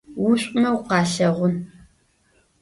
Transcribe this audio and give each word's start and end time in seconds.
Ушӏумэ 0.27 0.69
укъалъэгъун. 0.77 1.53